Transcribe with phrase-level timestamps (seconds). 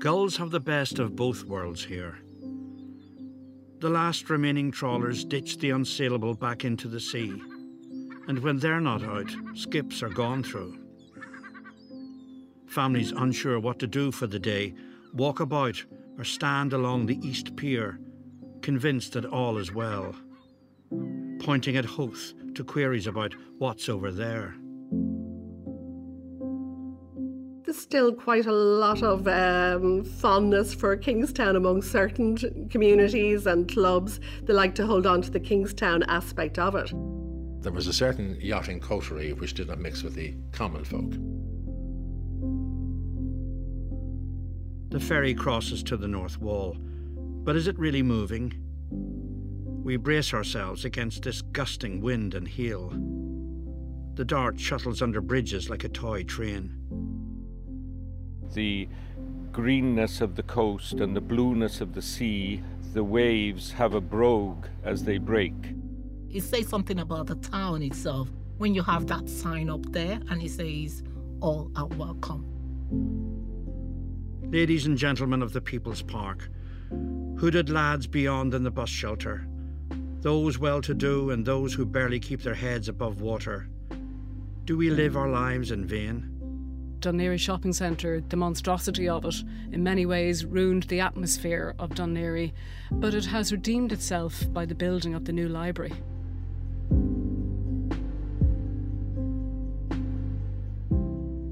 [0.00, 2.20] Gulls have the best of both worlds here.
[3.80, 7.30] The last remaining trawlers ditch the unsaleable back into the sea,
[8.26, 10.78] and when they're not out, skips are gone through.
[12.66, 14.72] Families unsure what to do for the day
[15.12, 15.84] walk about
[16.16, 18.00] or stand along the East Pier,
[18.62, 20.14] convinced that all is well,
[21.40, 24.54] pointing at Howth to queries about what's over there.
[27.90, 32.36] Still quite a lot of um, fondness for Kingstown among certain
[32.68, 34.20] communities and clubs.
[34.44, 36.92] They like to hold on to the Kingstown aspect of it.
[37.64, 41.10] There was a certain yachting coterie which did not mix with the common folk.
[44.90, 48.52] The ferry crosses to the north wall, but is it really moving?
[49.82, 52.90] We brace ourselves against this gusting wind and heel.
[54.14, 56.79] The dart shuttles under bridges like a toy train
[58.52, 58.88] the
[59.52, 64.66] greenness of the coast and the blueness of the sea, the waves have a brogue
[64.84, 65.54] as they break.
[66.30, 68.28] It says something about the town itself
[68.58, 71.02] when you have that sign up there and it says,
[71.40, 72.46] All are welcome.
[74.50, 76.48] Ladies and gentlemen of the People's Park,
[77.38, 79.46] hooded lads beyond in the bus shelter,
[80.20, 83.68] those well to do and those who barely keep their heads above water,
[84.64, 86.29] do we live our lives in vain?
[87.00, 92.52] Laoghaire Shopping Centre, the monstrosity of it, in many ways ruined the atmosphere of Laoghaire,
[92.92, 95.92] but it has redeemed itself by the building of the new library.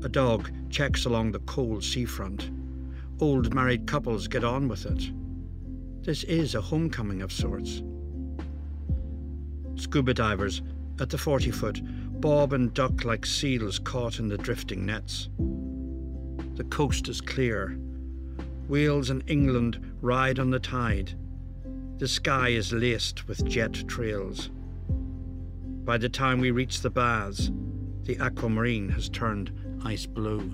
[0.05, 2.51] A dog checks along the cold seafront.
[3.21, 5.11] Old married couples get on with it.
[6.03, 7.83] This is a homecoming of sorts.
[9.77, 10.63] Scuba divers
[11.01, 11.83] at the 40 foot
[12.21, 15.29] bob and duck like seals caught in the drifting nets.
[16.57, 17.79] The coast is clear.
[18.69, 21.13] Wales and England ride on the tide.
[21.99, 24.51] The sky is laced with jet trails.
[25.85, 27.51] By the time we reach the baths,
[28.03, 29.53] the aquamarine has turned
[29.85, 30.53] ice blue.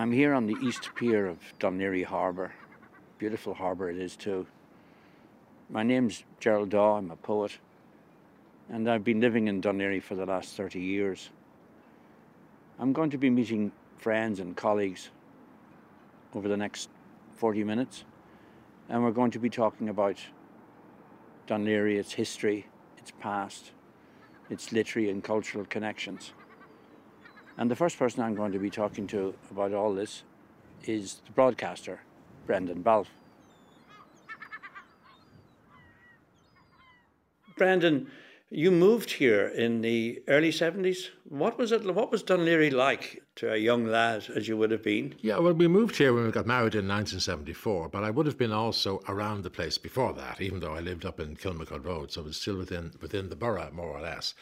[0.00, 2.54] I'm here on the east pier of Dún Harbour.
[3.18, 4.46] Beautiful harbour it is too.
[5.68, 7.58] My name's Gerald Dawe, I'm a poet,
[8.70, 11.28] and I've been living in Laoghaire for the last 30 years.
[12.78, 15.10] I'm going to be meeting friends and colleagues
[16.34, 16.88] over the next
[17.36, 18.04] 40 minutes,
[18.88, 20.16] and we're going to be talking about
[21.46, 22.64] Laoghaire, its history,
[22.96, 23.72] its past,
[24.48, 26.32] its literary and cultural connections.
[27.60, 30.22] And the first person I'm going to be talking to about all this
[30.86, 32.00] is the broadcaster,
[32.46, 33.10] Brendan Balfe.
[37.58, 38.10] Brendan,
[38.48, 41.10] you moved here in the early 70s.
[41.28, 41.84] What was it?
[41.84, 45.14] What was Dún Laoghaire like to a young lad as you would have been?
[45.20, 48.38] Yeah, well, we moved here when we got married in 1974, but I would have
[48.38, 52.10] been also around the place before that, even though I lived up in Kilmacud Road,
[52.10, 54.32] so it was still within within the borough, more or less.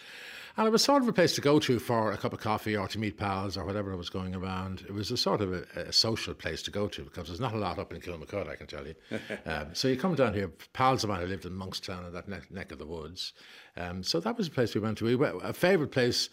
[0.59, 2.77] And it was sort of a place to go to for a cup of coffee
[2.77, 4.81] or to meet pals or whatever I was going around.
[4.81, 7.55] It was a sort of a, a social place to go to because there's not
[7.55, 8.97] a lot up in Kilmacud, I can tell you.
[9.47, 12.29] um, so you come down here, pals of mine who lived in Monkstown and that
[12.29, 13.35] neck, neck of the woods.
[13.77, 15.05] Um, so that was a place we went to.
[15.05, 16.29] We went, a favourite place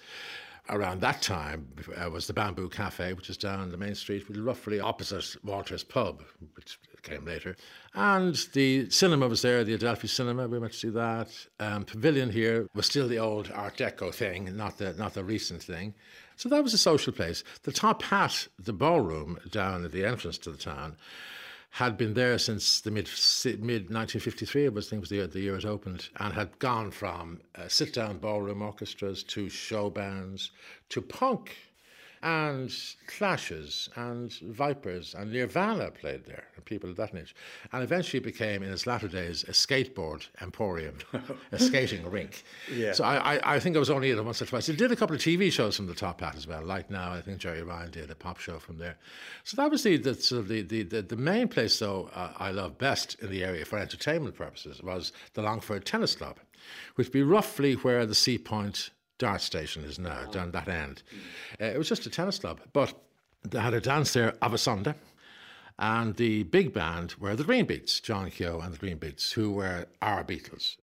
[0.70, 4.80] around that time uh, was the Bamboo Cafe, which is down the main street, roughly
[4.80, 6.24] opposite Walter's Pub,
[6.56, 7.56] which came later.
[7.94, 10.48] And the cinema was there, the Adelphi Cinema.
[10.48, 11.30] We went to see that.
[11.60, 15.64] Um, Pavilion here was still the old Art Deco thing, not the not the recent
[15.64, 15.94] thing.
[16.36, 17.44] So that was a social place.
[17.64, 20.98] The top hat, the ballroom down at the entrance to the town,
[21.70, 23.08] had been there since the mid
[23.60, 24.66] mid 1953.
[24.66, 27.42] It was, I think, was the year, the year it opened, and had gone from
[27.56, 30.52] uh, sit down ballroom orchestras to show bands
[30.90, 31.56] to punk
[32.26, 32.76] and
[33.06, 37.36] Clashes and Vipers and Nirvana played there, and people of that age.
[37.72, 40.98] And eventually became, in its latter days, a skateboard emporium,
[41.52, 42.44] a skating rink.
[42.74, 42.94] Yeah.
[42.94, 44.68] So I, I, I, think I was only it once or twice.
[44.70, 46.64] It did a couple of TV shows from the Top Hat as well.
[46.66, 48.98] Like now, I think Gerry Ryan did a pop show from there.
[49.44, 52.34] So that was the the sort of the, the, the, the main place, though, uh,
[52.38, 56.40] I love best in the area for entertainment purposes was the Longford Tennis Club,
[56.96, 61.04] which would be roughly where the Sea Point dart station is now, down that end.
[61.62, 62.94] Uh, it was just a tennis club, but
[63.44, 64.96] they had a dance there of a Sunday.
[65.78, 69.52] And the big band were the Green Beats, John Keogh and the Green Beats, who
[69.52, 70.78] were our Beatles.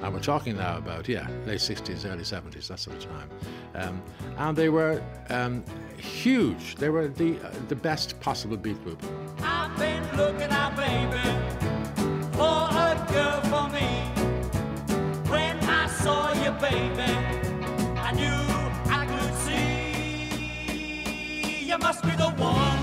[0.00, 3.30] And we're talking now about, yeah, late 60s, early 70s, that sort of time.
[3.74, 4.02] Um,
[4.38, 5.64] and they were um,
[5.98, 6.76] huge.
[6.76, 9.02] They were the, uh, the best possible beat group.
[16.60, 17.12] Baby,
[17.96, 18.40] I knew
[18.90, 19.78] I could see
[21.64, 22.78] you must be the one.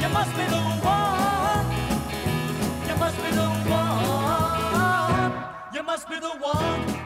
[0.00, 1.66] You must be the one.
[2.88, 5.32] You must be the one.
[5.74, 7.01] You must be the one.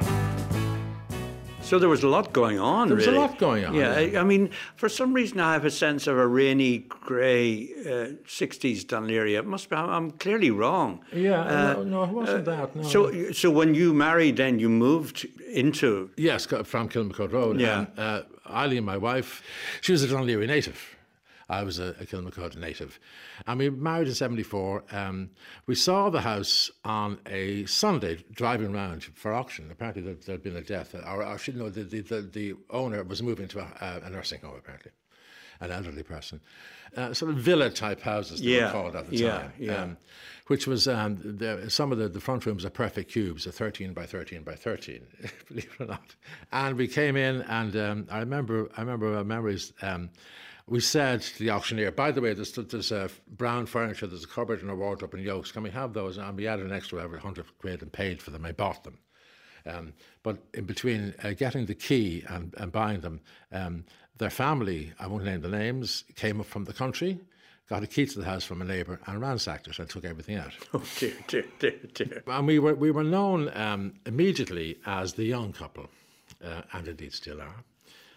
[1.67, 2.87] So there was a lot going on.
[2.89, 4.19] There was a lot going on, Yeah, yeah.
[4.19, 8.15] I, I mean, for some reason, I have a sense of a rainy, grey uh,
[8.25, 9.35] '60s Dunleary.
[9.35, 9.75] It must be.
[9.77, 11.01] I'm, I'm clearly wrong.
[11.13, 12.77] Yeah, Uh, no, no, it wasn't that.
[12.77, 12.83] No.
[12.85, 16.11] So, so when you married, then you moved into.
[16.17, 17.61] Yes, got- from Kilmacud Road.
[17.61, 17.79] Yeah.
[17.81, 19.43] And, uh, Eileen, my wife,
[19.81, 20.96] she was a Dunleary native.
[21.49, 22.99] I was a, a Kilmacud native.
[23.47, 24.85] And we married in 74.
[24.91, 25.31] Um,
[25.67, 29.71] we saw the house on a Sunday driving around for auction.
[29.71, 30.95] Apparently, there had been a death.
[30.95, 34.41] Or, or should know, the, the, the, the owner was moving to a, a nursing
[34.41, 34.91] home, apparently,
[35.61, 36.41] an elderly person.
[36.97, 39.53] Uh, sort of villa type houses, they Yeah, were called at the yeah, time.
[39.59, 39.83] yeah.
[39.83, 39.97] Um,
[40.49, 43.93] which was um, the, some of the, the front rooms are perfect cubes, a 13
[43.93, 45.01] by 13 by 13,
[45.49, 46.15] believe it or not.
[46.53, 49.73] And we came in, and um, I remember, I remember memories.
[49.83, 50.11] Um,
[50.69, 54.29] we said to the auctioneer, by the way, there's, there's uh, brown furniture, there's a
[54.29, 55.53] cupboard and a wardrobe and yokes.
[55.53, 56.19] Can we have those?
[56.19, 58.45] And we added an extra every 100 quid and paid for them.
[58.45, 58.99] I bought them.
[59.65, 59.93] Um,
[60.23, 63.21] but in between uh, getting the key and, and buying them,
[63.53, 63.85] um,
[64.19, 67.21] their family, I won't name the names, came up from the country,
[67.69, 70.37] got a key to the house from a neighbour and ransacked it and took everything
[70.37, 70.53] out.
[70.75, 72.23] Oh dear, dear, dear, dear.
[72.27, 75.89] And we were, we were known um, immediately as the young couple,
[76.45, 77.65] uh, and indeed still are.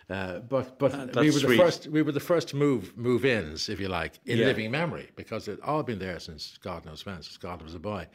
[0.09, 3.69] Uh, but but we that's were the first we were the first move move ins
[3.69, 4.47] if you like in Yeah.
[4.47, 7.79] living memory because it all been there since God knows when since God was a
[7.79, 8.07] boy.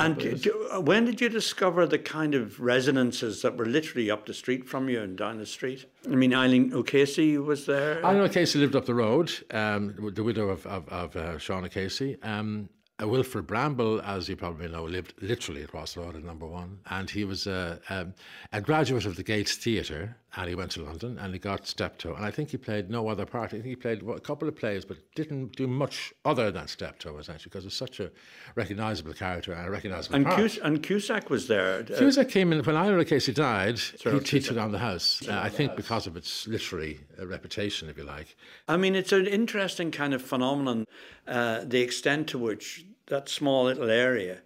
[0.00, 4.26] And do- uh, when did you discover the kind of resonances that were literally up
[4.26, 5.86] the street from you and down the street?
[6.06, 8.04] I mean, Eileen O'Casey was there.
[8.04, 11.68] I know Casey lived up the road, um, the widow of, of, of uh, Sean
[11.68, 12.16] Casey.
[12.22, 12.68] Um,
[13.02, 16.78] uh, Wilfrid Brambell, as you probably know, lived literally across the road at number one.
[16.90, 18.14] And he was a, um,
[18.52, 22.14] a graduate of the Gates Theatre and he went to London and he got Steptoe.
[22.14, 23.46] And I think he played no other part.
[23.46, 27.18] I think he played a couple of plays, but didn't do much other than Steptoe,
[27.18, 28.10] essentially, because it's such a
[28.54, 30.38] recognisable character and a recognisable and, part.
[30.38, 31.80] Cus- and Cusack was there.
[31.80, 33.78] Uh, Cusack came in when Ira Casey died.
[33.78, 35.20] He, he took on the house.
[35.26, 38.36] Uh, I think because of its literary uh, reputation, if you like.
[38.68, 40.86] I mean, it's an interesting kind of phenomenon,
[41.26, 44.42] uh, the extent to which that small little area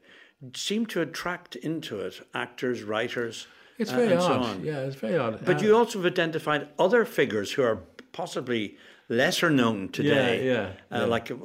[0.54, 3.46] seemed to attract into it actors, writers,
[3.79, 4.43] It's uh, very and so odd.
[4.43, 4.65] on.
[4.65, 5.44] Yeah, it's very odd.
[5.44, 7.79] But Uh, you also have identified other figures who are
[8.12, 8.76] possibly
[9.09, 11.05] lesser known today, yeah, uh, yeah.
[11.05, 11.37] like a,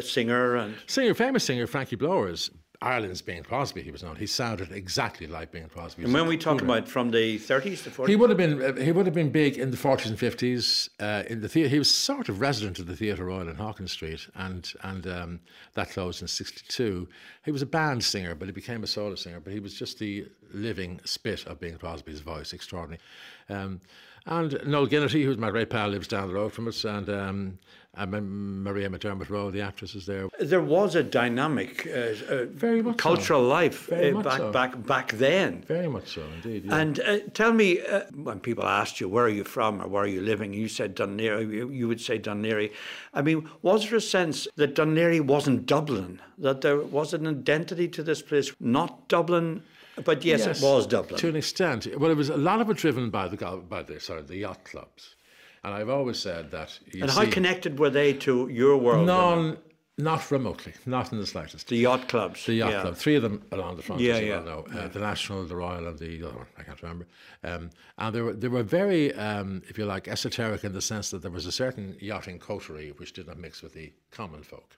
[0.00, 3.82] a singer and singer, famous singer Frankie Blowers, Ireland's Bing Crosby.
[3.82, 4.14] He was known.
[4.14, 6.04] He sounded exactly like Bing Crosby.
[6.04, 8.74] And when we talk about from the 30s to 40s, He would have been uh,
[8.74, 11.68] he would have been big in the 40s and 50s uh, in the theatre.
[11.68, 15.40] He was sort of resident of the Theatre Royal in Hawkins Street, and and um,
[15.74, 17.08] that closed in '62.
[17.44, 19.40] He was a band singer, but he became a solo singer.
[19.40, 23.00] But he was just the living spit of Bing Crosby's voice, extraordinary.
[23.48, 23.80] Um,
[24.26, 27.58] and Noel Ginnity, who's my great pal, lives down the road from us, and um,
[27.98, 30.28] and Maria McDermottroe, the actress, is there.
[30.38, 31.90] there was a dynamic uh,
[32.32, 33.02] uh, Very much so.
[33.02, 34.52] cultural life Very uh, back, so.
[34.52, 35.62] back, back then.
[35.66, 36.64] Very much so, indeed.
[36.64, 36.76] Yeah.
[36.76, 40.04] And uh, tell me, uh, when people asked you, where are you from or where
[40.04, 40.52] are you living?
[40.52, 42.72] You said Dunleary, you, you would say Dunleary.
[43.14, 46.20] I mean, was there a sense that Dunleary wasn't Dublin?
[46.38, 49.62] That there was an identity to this place, not Dublin,
[50.04, 51.18] but yes, it was Dublin.
[51.18, 51.88] to an extent.
[51.98, 54.64] Well, it was a lot of it driven by the by the sorry the yacht
[54.64, 55.16] clubs,
[55.64, 56.78] and I've always said that.
[56.92, 59.06] And see, how connected were they to your world?
[59.06, 59.58] None,
[59.96, 61.68] not remotely, not in the slightest.
[61.68, 62.46] The yacht clubs.
[62.46, 62.82] The yacht yeah.
[62.82, 64.78] club, three of them along the front, Yeah, as you yeah, well know.
[64.80, 67.06] Uh, The National, the Royal, and the other one, I can't remember.
[67.42, 71.10] Um, and they were, they were very, um, if you like, esoteric in the sense
[71.10, 74.76] that there was a certain yachting coterie which did not mix with the common folk.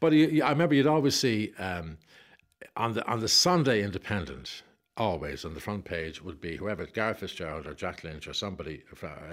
[0.00, 1.98] But you, you- I remember you'd always see um,
[2.76, 4.62] on the on the Sunday Independent,
[5.00, 8.82] always on the front page would be whoever Garret FitzGerald or Jack Lynch or somebody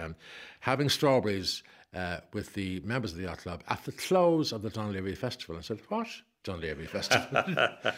[0.01, 0.15] um,
[0.61, 1.61] having strawberries
[1.93, 5.57] uh, with the members of the yacht club at the close of the Dunleary Festival.
[5.57, 6.07] I said, "What?"
[6.43, 7.43] Dunleary Festival.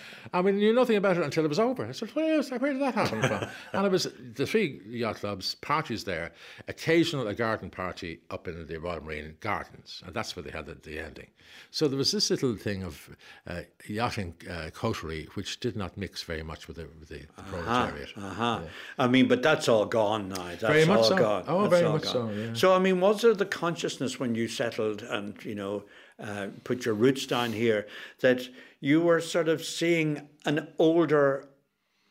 [0.33, 1.85] I mean, knew nothing about it until it was over.
[1.85, 3.47] I said, where, is, where did that happen from?
[3.73, 6.31] and it was the three yacht clubs, parties there,
[6.67, 10.01] occasional a garden party up in the Royal Marine Gardens.
[10.05, 11.27] And that's where they had the, the ending.
[11.71, 13.09] So there was this little thing of
[13.47, 17.43] uh, yachting uh, coterie, which did not mix very much with the, with the, the
[17.43, 18.09] proletariat.
[18.17, 18.61] Uh-huh.
[18.97, 20.43] I mean, but that's all gone now.
[20.47, 21.17] That's Very much all so.
[21.17, 21.43] gone.
[21.47, 22.11] Oh, That's very much gone.
[22.13, 22.53] so, yeah.
[22.53, 25.83] So, I mean, was there the consciousness when you settled and, you know,
[26.21, 27.87] uh, put your roots down here
[28.21, 28.47] that
[28.81, 31.45] you were sort of seeing an older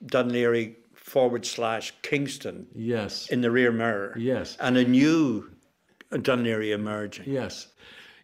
[0.04, 3.28] Dunleary forward slash Kingstown Yes.
[3.30, 4.14] in the rear mirror.
[4.18, 4.56] Yes.
[4.60, 5.50] And a new
[6.22, 7.24] Dunleary emerging.
[7.32, 7.68] Yes.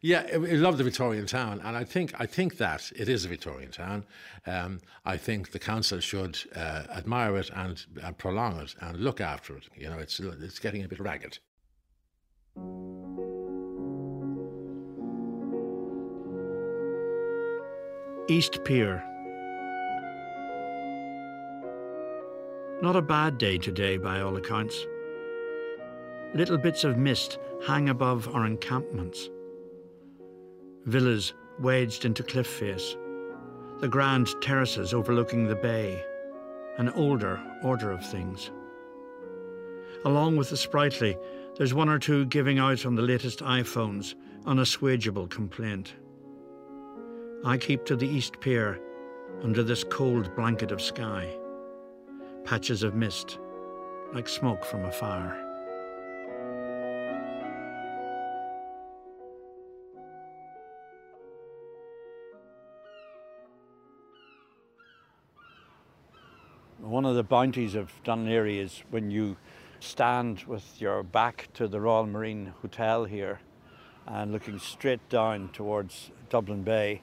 [0.00, 3.28] Yeah, I love the Victorian town, and I think I think that it is a
[3.28, 4.04] Victorian town.
[4.46, 9.22] Um, I think the council should uh, admire it and, and prolong it and look
[9.22, 9.66] after it.
[9.74, 11.38] You know, it's it's getting a bit ragged.
[18.26, 19.04] East Pier.
[22.80, 24.86] Not a bad day today by all accounts.
[26.32, 29.28] Little bits of mist hang above our encampments.
[30.86, 32.96] Villas wedged into cliff face,
[33.80, 36.02] the grand terraces overlooking the bay,
[36.78, 38.50] an older order of things.
[40.06, 41.18] Along with the sprightly,
[41.58, 44.14] there's one or two giving out on the latest iPhones,
[44.46, 45.92] unassuageable complaint.
[47.46, 48.80] I keep to the East Pier
[49.42, 51.28] under this cold blanket of sky.
[52.42, 53.38] Patches of mist,
[54.14, 55.38] like smoke from a fire.
[66.78, 69.36] One of the bounties of Laoghaire is when you
[69.80, 73.40] stand with your back to the Royal Marine Hotel here
[74.06, 77.02] and looking straight down towards Dublin Bay,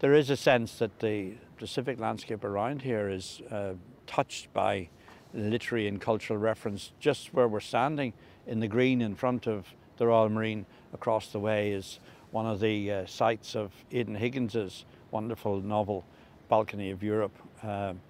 [0.00, 3.72] there is a sense that the Pacific landscape around here is uh,
[4.06, 4.88] touched by
[5.34, 6.92] literary and cultural reference.
[7.00, 8.12] Just where we're standing
[8.46, 11.98] in the green in front of the Royal Marine across the way is
[12.30, 16.04] one of the uh, sites of Aidan Higgins's wonderful novel
[16.48, 17.36] Balcony of Europe.
[17.62, 18.00] Um,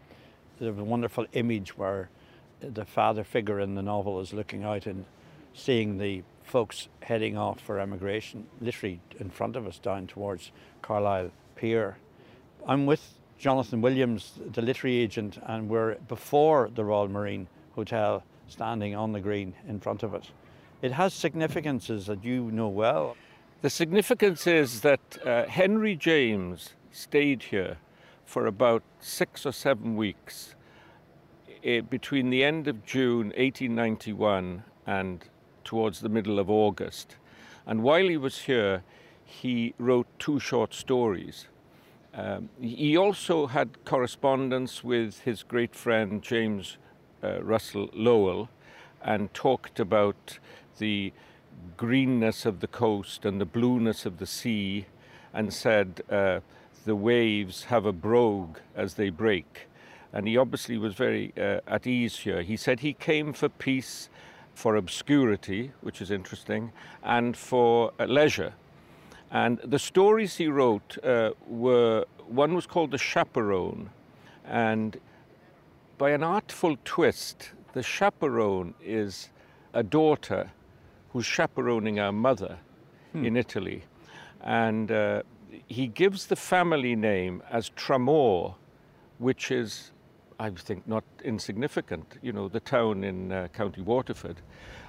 [0.60, 2.10] there's a wonderful image where
[2.60, 5.04] the father figure in the novel is looking out and
[5.54, 10.52] seeing the folks heading off for emigration, literally in front of us down towards
[10.82, 11.96] Carlisle Pier.
[12.68, 18.94] I'm with Jonathan Williams, the literary agent, and we're before the Royal Marine Hotel, standing
[18.94, 20.30] on the green in front of it.
[20.82, 23.16] It has significances that you know well.
[23.62, 27.78] The significance is that uh, Henry James stayed here
[28.24, 30.54] for about six or seven weeks
[31.64, 35.24] eh, between the end of June 1891 and
[35.64, 37.16] towards the middle of August.
[37.66, 38.84] And while he was here,
[39.28, 41.46] he wrote two short stories.
[42.14, 46.78] Um, he also had correspondence with his great friend James
[47.22, 48.48] uh, Russell Lowell
[49.02, 50.38] and talked about
[50.78, 51.12] the
[51.76, 54.86] greenness of the coast and the blueness of the sea
[55.34, 56.40] and said uh,
[56.86, 59.68] the waves have a brogue as they break.
[60.12, 62.40] And he obviously was very uh, at ease here.
[62.40, 64.08] He said he came for peace,
[64.54, 66.72] for obscurity, which is interesting,
[67.04, 68.54] and for uh, leisure.
[69.30, 73.90] And the stories he wrote uh, were one was called The Chaperone,
[74.44, 74.98] and
[75.98, 79.30] by an artful twist, the chaperone is
[79.74, 80.50] a daughter
[81.12, 82.58] who's chaperoning our mother
[83.14, 83.82] in Italy.
[84.42, 85.22] And uh,
[85.66, 88.54] he gives the family name as Tramore,
[89.18, 89.90] which is,
[90.38, 94.36] I think, not insignificant, you know, the town in uh, County Waterford.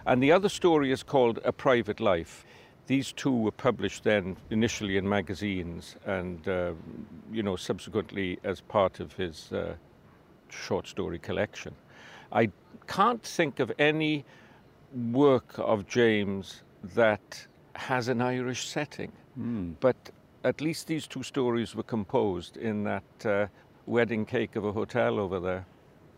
[0.05, 2.45] And the other story is called A Private Life.
[2.89, 6.73] These two were published then initially in magazines and, uh,
[7.31, 9.75] you know, subsequently as part of his uh,
[10.49, 11.75] short story collection.
[12.31, 12.49] I
[12.87, 14.25] can't think of any
[15.11, 16.63] work of James
[16.95, 19.11] that has an Irish setting,
[19.79, 20.09] but
[20.43, 23.45] at least these two stories were composed in that uh,
[23.85, 25.63] wedding cake of a hotel over there.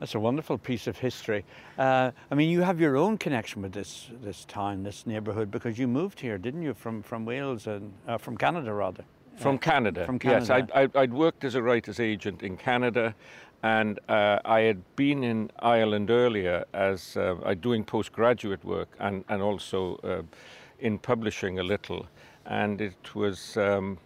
[0.01, 1.46] That's a wonderful piece of history.
[1.77, 5.77] Uh, I mean, you have your own connection with this this town, this neighbourhood, because
[5.77, 9.03] you moved here, didn't you, from from Wales and uh, from Canada rather?
[9.36, 10.05] From Uh, Canada.
[10.08, 10.74] From Yes, Canada.
[10.75, 13.13] I'd, I'd, I'd worked as a writer's agent in Canada,
[13.62, 19.24] and uh, I had been in Ireland earlier as uh, uh, doing postgraduate work and,
[19.29, 20.24] and also uh,
[20.79, 22.08] in publishing a little.
[22.48, 24.00] And it was um,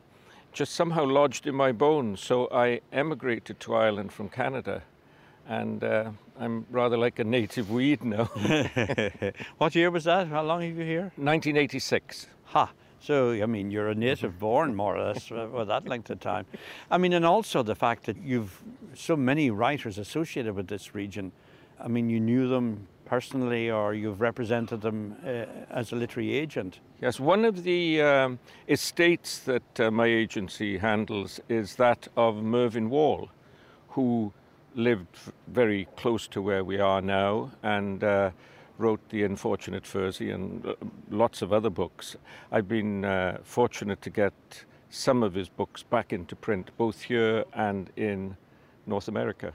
[0.52, 2.20] just somehow lodged in my bones.
[2.20, 4.82] So I emigrated to Ireland from Canada.
[5.48, 8.26] And uh, I'm rather like a native weed now.
[9.58, 10.28] what year was that?
[10.28, 11.12] How long have you here?
[11.16, 12.28] 1986.
[12.46, 12.72] Ha!
[13.00, 16.20] So, I mean, you're a native born, more or less, uh, for that length of
[16.20, 16.48] time.
[16.90, 18.60] I mean, and also the fact that you've
[18.96, 21.32] so many writers associated with this region.
[21.80, 26.80] I mean, you knew them personally or you've represented them uh, as a literary agent.
[27.02, 32.90] Yes, one of the um, estates that uh, my agency handles is that of Mervyn
[32.90, 33.30] Wall,
[33.90, 34.34] who
[34.76, 35.18] lived
[35.48, 38.32] very close to where we are now and uh,
[38.78, 40.74] wrote The Unfortunate Fursey and uh,
[41.10, 42.18] lots of other books.
[42.52, 44.34] I've been uh, fortunate to get
[44.90, 48.38] some of his books back into print, both here and in
[48.86, 49.54] North America.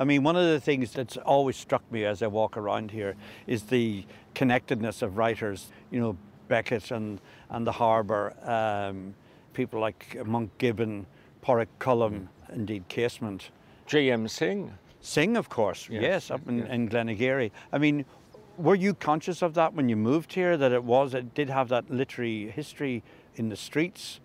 [0.00, 3.14] I mean, one of the things that's always struck me as I walk around here
[3.46, 5.70] is the connectedness of writers.
[5.90, 6.16] You know,
[6.48, 9.14] Beckett and, and the Harbour, um,
[9.52, 11.06] people like Monk Gibbon,
[11.42, 13.50] Padraic Colum, indeed Casement.
[13.86, 14.26] J.M.
[14.28, 14.70] Synge.
[15.02, 16.68] Synge, of course, yes, Yes, up in, yes.
[16.70, 17.50] in Glenageary.
[17.72, 18.04] I mean,
[18.56, 21.68] were you conscious of that when you moved here, that it was, it did have
[21.70, 23.02] that literary history
[23.36, 24.20] in the streets?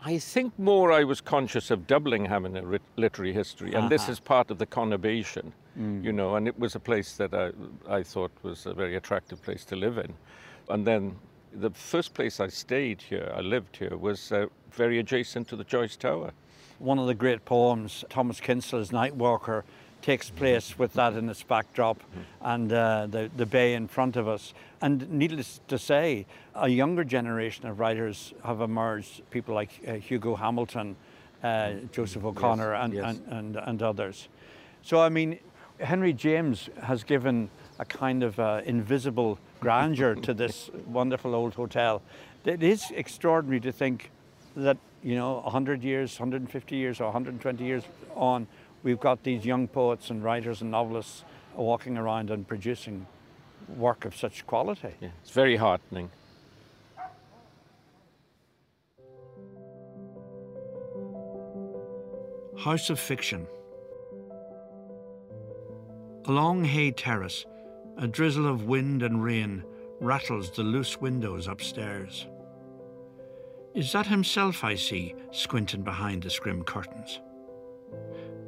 [0.00, 4.12] I think more I was conscious of Dublin having a literary history, and this Uh-huh.
[4.12, 7.50] is part of the conurbation, you know, and it was a place that I,
[7.98, 10.12] I thought was a very attractive place to live in.
[10.68, 11.16] And then
[11.52, 15.64] the first place I stayed here, I lived here, was uh, very adjacent to the
[15.64, 16.32] Joyce Tower.
[16.78, 19.64] One of the great poems, Thomas Kinsella's Night Walker,
[20.00, 22.00] takes place with that in its backdrop
[22.40, 24.54] and uh, the, the bay in front of us.
[24.80, 30.36] And needless to say, a younger generation of writers have emerged, people like uh, Hugo
[30.36, 30.96] Hamilton,
[31.42, 33.04] uh, Joseph O'Connor, and, yes.
[33.04, 34.28] and, and, and others.
[34.82, 35.38] So, I mean,
[35.80, 42.02] Henry James has given a kind of uh, invisible grandeur to this wonderful old hotel.
[42.44, 44.10] It is extraordinary to think
[44.56, 48.46] that, you know, 100 years, 150 years, or 120 years on,
[48.82, 51.24] we've got these young poets and writers and novelists
[51.54, 53.06] walking around and producing
[53.76, 54.94] work of such quality.
[55.00, 56.10] Yeah, it's very heartening.
[62.58, 63.46] House of Fiction.
[66.26, 67.46] Along Haigh Terrace,
[67.96, 69.64] a drizzle of wind and rain
[70.00, 72.26] rattles the loose windows upstairs.
[73.74, 77.20] Is that himself I see squinting behind the scrim curtains?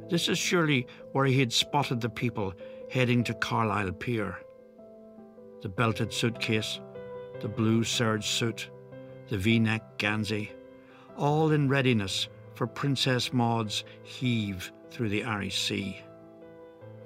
[0.09, 2.53] This is surely where he had spotted the people
[2.89, 4.37] heading to Carlisle Pier.
[5.61, 6.81] The belted suitcase,
[7.39, 8.69] the blue serge suit,
[9.29, 10.51] the v neck Gansey,
[11.17, 16.01] all in readiness for Princess Maud's heave through the Irish Sea.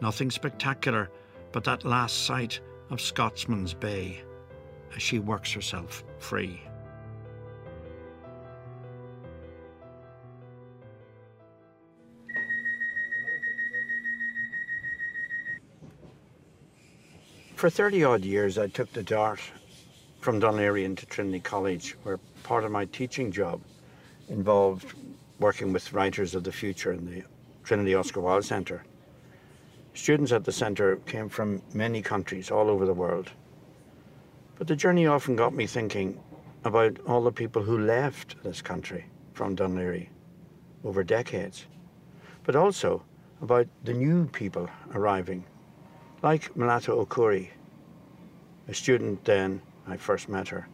[0.02, 1.10] Nothing spectacular
[1.52, 4.24] but that last sight of Scotsman's Bay
[4.96, 6.62] as she works herself free.
[17.56, 19.40] For 30 odd years, I took the dart
[20.20, 23.62] from Dunleary into Trinity College, where part of my teaching job
[24.28, 24.94] involved
[25.40, 27.24] working with writers of the future in the
[27.64, 28.84] Trinity Oscar Wilde Centre.
[29.94, 33.32] Students at the centre came from many countries all over the world.
[34.58, 36.20] But the journey often got me thinking
[36.66, 40.10] about all the people who left this country from Dunleary
[40.84, 41.68] over decades,
[42.44, 43.02] but also
[43.42, 45.46] about the new people arriving
[46.22, 47.50] like Melatu Okorie,
[48.68, 50.68] a student then I first met her,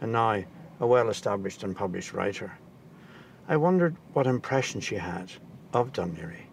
[0.00, 0.42] and now
[0.80, 2.58] a well established and published writer.
[3.48, 5.30] I wondered what impression she had
[5.72, 6.46] of Dunleary.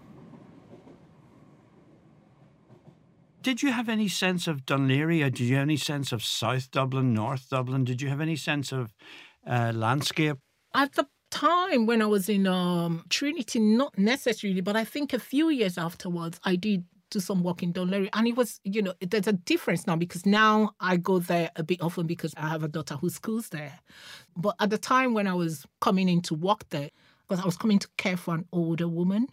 [3.41, 5.21] Did you have any sense of Dunleary?
[5.21, 7.83] Or did you have any sense of South Dublin, North Dublin?
[7.83, 8.93] Did you have any sense of
[9.45, 10.37] uh, landscape?
[10.73, 15.19] At the time when I was in um, Trinity, not necessarily, but I think a
[15.19, 18.09] few years afterwards, I did do some work in Dunleary.
[18.13, 21.63] And it was, you know, there's a difference now because now I go there a
[21.63, 23.79] bit often because I have a daughter who schools there.
[24.35, 26.89] But at the time when I was coming in to work there,
[27.27, 29.27] because I was coming to care for an older woman,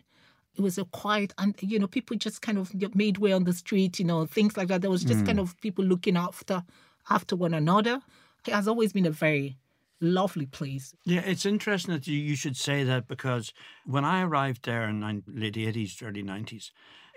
[0.56, 3.52] it was a quiet and you know people just kind of made way on the
[3.52, 5.26] street you know things like that there was just hmm.
[5.26, 6.64] kind of people looking after
[7.08, 8.00] after one another
[8.46, 9.56] it has always been a very
[10.00, 13.52] lovely place Yeah, it's interesting that you, you should say that because
[13.84, 16.70] when I arrived there in late 80s, early 90s,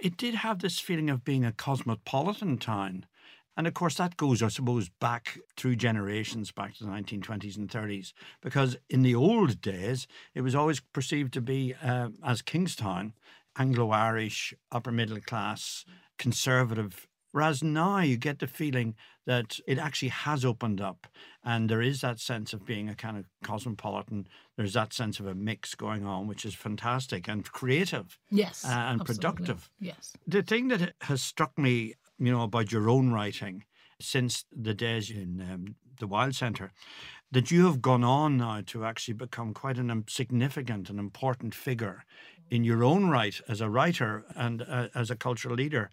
[0.04, 3.06] it did have this feeling of being a cosmopolitan town.
[3.56, 7.70] And of course, that goes, I suppose, back through generations, back to the 1920s and
[7.70, 8.12] 30s,
[8.42, 13.14] because in the old days, it was always perceived to be, uh, as Kingstown,
[13.58, 15.86] Anglo Irish, upper middle class,
[16.18, 17.08] conservative.
[17.34, 21.08] Whereas now you get the feeling that it actually has opened up
[21.44, 24.28] and there is that sense of being a kind of cosmopolitan.
[24.56, 28.70] There's that sense of a mix going on, which is fantastic and creative yes uh,
[28.70, 29.16] and absolutely.
[29.16, 29.70] productive.
[29.80, 33.66] yes The thing that has struck me, you know, about your own writing
[34.00, 36.72] since the days in um, the Wilde Centre,
[37.32, 41.56] that you have gone on now to actually become quite a um, significant and important
[41.56, 42.06] figure
[42.54, 45.90] in your own right as a writer and uh, as a cultural leader.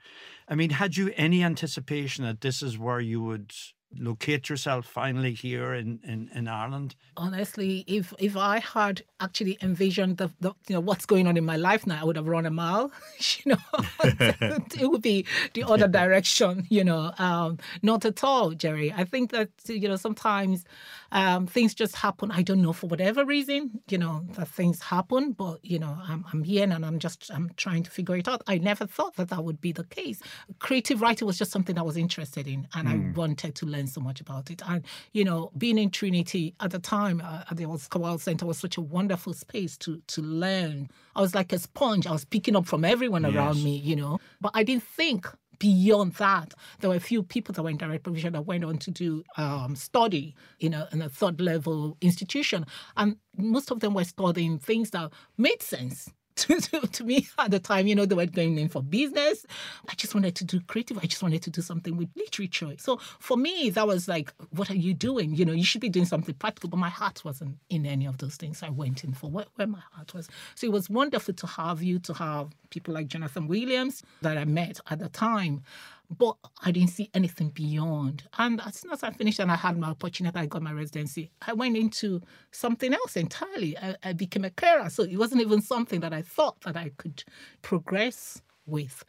[0.49, 3.53] I mean, had you any anticipation that this is where you would
[3.98, 6.94] locate yourself finally here in, in, in Ireland?
[7.16, 11.44] Honestly, if if I had actually envisioned the, the you know what's going on in
[11.44, 12.92] my life now, I would have run a mile.
[13.44, 16.66] you know, it would be the other direction.
[16.70, 18.92] You know, um, not at all, Jerry.
[18.92, 20.64] I think that you know sometimes
[21.12, 22.31] um, things just happen.
[22.31, 23.81] I don't know for whatever reason.
[23.88, 27.50] You know that things happen, but you know I'm I'm here and I'm just I'm
[27.57, 28.42] trying to figure it out.
[28.46, 30.20] I never thought that that would be the case.
[30.59, 34.01] Creative writing was just something I was interested in, and I wanted to learn so
[34.01, 34.62] much about it.
[34.66, 38.59] And you know, being in Trinity at the time uh, at the Oscar Center was
[38.59, 40.88] such a wonderful space to to learn.
[41.16, 42.07] I was like a sponge.
[42.07, 44.19] I was picking up from everyone around me, you know.
[44.40, 45.27] But I didn't think
[45.59, 46.55] beyond that.
[46.81, 49.23] There were a few people that were in direct provision that went on to do
[49.37, 52.66] um, study, you know, in a third level institution,
[52.97, 56.11] and most of them were studying things that made sense.
[56.50, 59.44] To, to, to me at the time, you know, they were going in for business.
[59.88, 60.96] I just wanted to do creative.
[60.98, 62.72] I just wanted to do something with literature.
[62.79, 65.35] So for me, that was like, what are you doing?
[65.35, 66.70] You know, you should be doing something practical.
[66.70, 68.62] But my heart wasn't in any of those things.
[68.62, 70.29] I went in for where, where my heart was.
[70.55, 74.44] So it was wonderful to have you, to have people like Jonathan Williams that I
[74.46, 75.62] met at the time.
[76.11, 78.25] But I didn't see anything beyond.
[78.37, 81.31] And as soon as I finished and I had my opportunity, I got my residency,
[81.46, 82.20] I went into
[82.51, 83.79] something else entirely.
[83.79, 84.90] I, I became a carer.
[84.90, 87.23] So it wasn't even something that I thought that I could
[87.62, 89.05] progress with.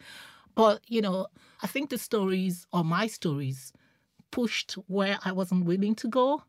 [0.53, 1.27] But, you know,
[1.63, 3.73] I think the stories or my stories
[4.29, 6.43] pushed where I wasn't willing to go.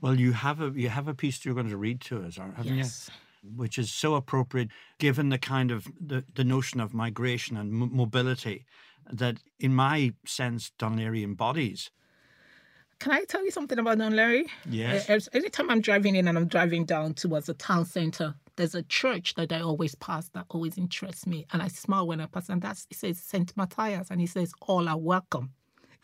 [0.00, 2.76] Well, you have a you have a piece you're going to read to us, haven't
[2.76, 3.08] Yes.
[3.42, 3.50] you?
[3.56, 7.96] Which is so appropriate given the kind of the, the notion of migration and m-
[7.96, 8.66] mobility
[9.10, 11.90] that, in my sense, Laoghaire embodies.
[12.98, 14.46] Can I tell you something about Dún Laoghaire?
[14.68, 15.10] Yes.
[15.10, 18.82] Uh, Anytime I'm driving in and I'm driving down towards the town center, there's a
[18.82, 21.46] church that I always pass that always interests me.
[21.52, 23.54] And I smile when I pass, and that's it says St.
[23.56, 25.52] Matthias, and he says, All are welcome.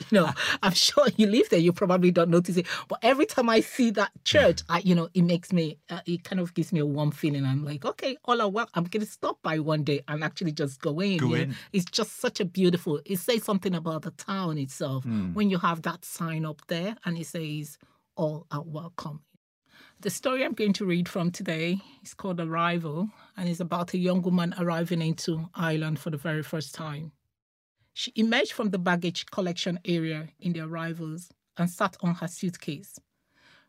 [0.11, 0.31] You know,
[0.63, 2.67] I'm sure you live there, you probably don't notice it.
[2.89, 6.25] But every time I see that church, I, you know, it makes me, uh, it
[6.25, 7.47] kind of gives me a warm feeling.
[7.47, 8.73] I'm like, okay, all are welcome.
[8.75, 11.17] I'm going to stop by one day and actually just go in.
[11.19, 11.35] Go know.
[11.37, 11.57] in.
[11.73, 15.83] It's just such a beautiful, it says something about the town itself when you have
[15.83, 17.79] that sign up there and it says,
[18.17, 19.23] all are welcome.
[20.01, 23.99] The story I'm going to read from today is called Arrival and it's about a
[23.99, 27.13] young woman arriving into Ireland for the very first time.
[27.95, 32.99] She emerged from the baggage collection area in the arrivals and sat on her suitcase.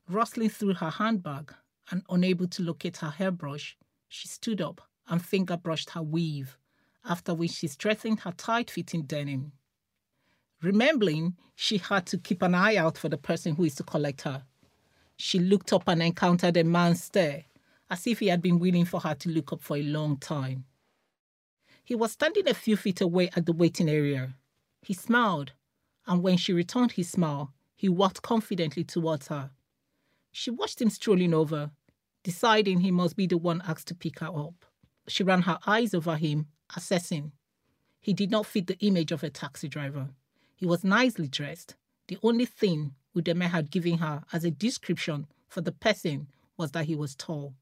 [0.08, 1.54] Rustling through her handbag
[1.92, 6.58] and unable to locate her hairbrush, she stood up and finger brushed her weave,
[7.04, 9.52] after which she straightened her tight fitting denim.
[10.62, 14.22] Remembering she had to keep an eye out for the person who is to collect
[14.22, 14.44] her,
[15.18, 17.46] she looked up and encountered a man's stare,
[17.90, 20.66] as if he had been waiting for her to look up for a long time.
[21.86, 24.36] He was standing a few feet away at the waiting area.
[24.82, 25.52] He smiled,
[26.08, 29.52] and when she returned his smile, he walked confidently towards her.
[30.32, 31.72] She watched him strolling over,
[32.24, 34.66] deciding he must be the one asked to pick her up.
[35.08, 37.34] She ran her eyes over him, assessing.
[38.00, 40.10] He did not fit the image of a taxi driver.
[40.56, 41.76] He was nicely dressed.
[42.08, 46.86] The only thing Udeme had given her as a description for the person was that
[46.86, 47.56] he was tall.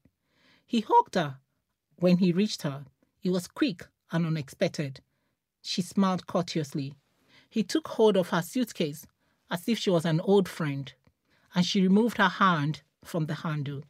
[0.64, 1.38] He hugged her.
[1.96, 2.84] When he reached her,
[3.18, 5.00] he was quick and unexpected.
[5.62, 6.94] She smiled courteously.
[7.48, 9.06] He took hold of her suitcase
[9.50, 10.92] as if she was an old friend,
[11.54, 13.82] and she removed her hand from the handle.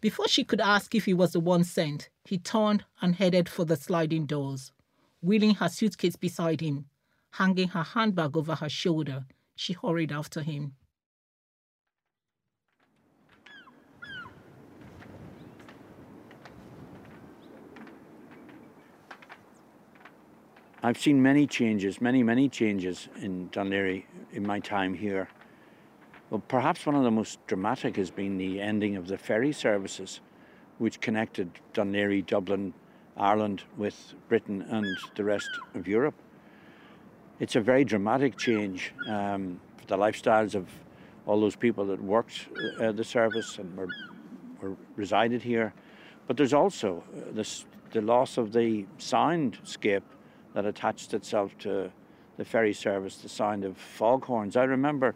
[0.00, 3.64] Before she could ask if he was the one sent, he turned and headed for
[3.64, 4.72] the sliding doors.
[5.20, 6.86] Wheeling her suitcase beside him,
[7.32, 10.76] hanging her handbag over her shoulder, she hurried after him.
[20.88, 25.28] I've seen many changes, many, many changes in Laoghaire in my time here.
[26.30, 30.22] Well, perhaps one of the most dramatic has been the ending of the ferry services,
[30.78, 32.72] which connected Laoghaire, Dublin,
[33.18, 36.14] Ireland with Britain and the rest of Europe.
[37.38, 40.70] It's a very dramatic change um, for the lifestyles of
[41.26, 42.48] all those people that worked
[42.80, 43.88] uh, the service and were,
[44.62, 45.74] were resided here.
[46.26, 50.00] But there's also uh, this, the loss of the soundscape
[50.54, 51.90] that attached itself to
[52.36, 54.56] the ferry service, the sound of foghorns.
[54.56, 55.14] I remember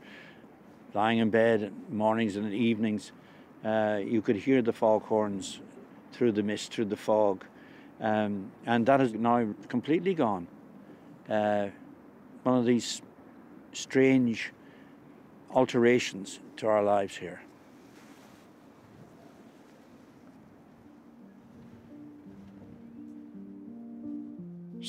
[0.95, 3.13] lying in bed mornings and evenings,
[3.65, 5.61] uh, you could hear the foghorns
[6.13, 7.45] through the mist, through the fog,
[8.01, 10.47] um, and that is now completely gone.
[11.29, 11.69] Uh,
[12.43, 13.01] one of these
[13.73, 14.53] strange
[15.55, 17.41] alterations to our lives here.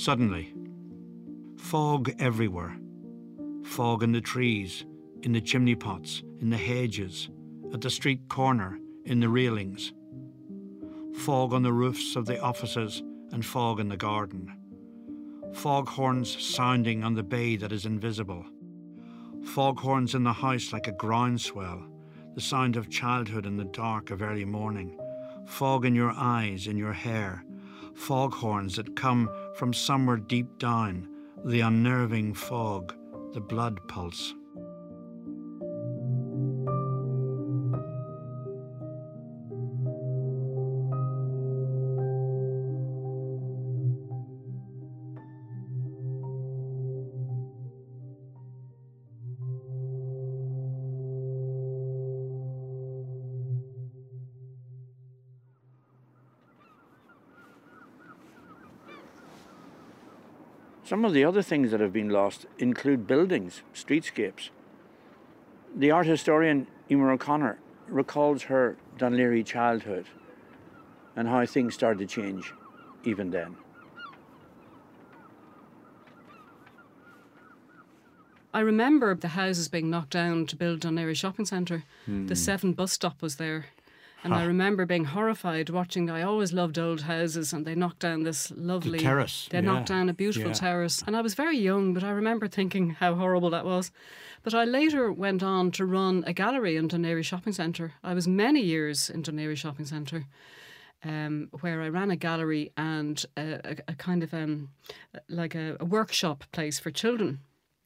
[0.04, 0.54] Suddenly,
[1.56, 2.76] fog everywhere.
[3.63, 4.84] Fog in the trees,
[5.22, 7.30] in the chimney pots, in the hedges,
[7.74, 9.94] at the street corner, in the railings.
[11.20, 14.52] Fog on the roofs of the offices and fog in the garden.
[15.54, 18.46] Foghorns sounding on the bay that is invisible.
[19.46, 21.82] Foghorns in the house like a groundswell,
[22.36, 25.00] the sound of childhood in the dark of early morning.
[25.48, 27.46] Fog in your eyes, in your hair.
[27.96, 31.08] Foghorns that come from somewhere deep down,
[31.46, 32.96] the unnerving fog,
[33.34, 34.34] the blood pulse.
[60.84, 64.50] Some of the other things that have been lost include buildings, streetscapes.
[65.76, 70.06] The art historian Emer O'Connor recalls her Dun Laoghaire childhood
[71.15, 72.54] and how things started to change
[73.04, 73.56] even then.
[78.54, 81.86] I remember the houses being knocked down to build Dun Laoghaire Shopping Centre.
[82.06, 82.34] The hmm.
[82.34, 83.67] Seven bus stop was there.
[84.23, 86.09] And I remember being horrified watching.
[86.09, 89.65] I always loved old houses, and they knocked down this lovely terrace, They yeah.
[89.65, 90.53] knocked down a beautiful Yeah.
[90.55, 93.91] terrace, and I was very young, but I remember thinking how horrible that was.
[94.41, 97.93] But I later went on to run a gallery in Dun Laoghaire Shopping Centre.
[98.03, 100.25] I was many years in Dun Laoghaire Shopping Centre.
[101.05, 104.69] Um, where I ran a gallery and a, a, a kind of um,
[105.27, 107.39] like a, a workshop place for children.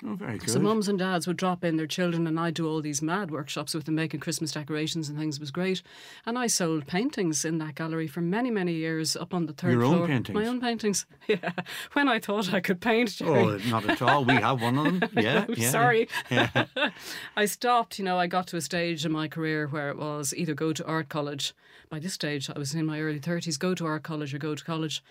[0.06, 0.52] Oh, very good.
[0.52, 3.32] So mums and dads would drop in their children, and I'd do all these mad
[3.32, 5.38] workshops with them, making Christmas decorations and things.
[5.38, 5.82] It was great,
[6.24, 9.72] and I sold paintings in that gallery for many, many years up on the third
[9.72, 10.08] Your own floor.
[10.08, 10.36] paintings?
[10.36, 11.06] My own paintings.
[11.28, 11.52] Yeah,
[11.94, 13.20] when I thought I could paint.
[13.22, 13.62] Oh, Jerry.
[13.66, 14.24] Oh, not at all.
[14.24, 15.10] We have one of them.
[15.18, 15.70] Yeah, yeah.
[15.72, 16.08] sorry.
[16.30, 16.66] Yeah.
[17.36, 20.34] I stopped, you know, I got to a stage in my career where it was
[20.38, 21.54] either go to art college.
[21.90, 24.56] By this stage, I was in my early 30s, go to art college or go
[24.56, 25.04] to college.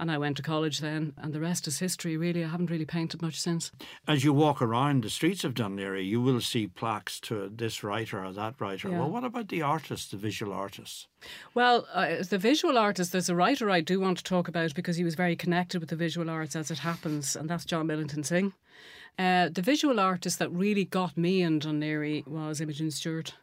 [0.00, 2.42] And I went to college then, and the rest is history, really.
[2.42, 3.70] I haven't really painted much since.
[4.08, 8.24] As you walk around the streets of Dunleary, you will see plaques to this writer
[8.24, 8.88] or that writer.
[8.88, 9.00] Yeah.
[9.00, 11.06] Well, what about the artists, the visual artists?
[11.52, 14.96] Well, uh, the visual artist, there's a writer I do want to talk about because
[14.96, 18.22] he was very connected with the visual arts as it happens, and that's John Millington
[18.22, 18.54] Synge.
[19.18, 23.34] Uh, the visual artist that really got me in Dunleary was Imogen Stuart,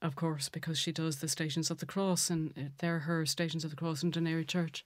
[0.00, 3.64] of course, because she does the Stations of the Cross, and uh, they're her Stations
[3.64, 4.84] of the Cross in Dun Laoghaire Church.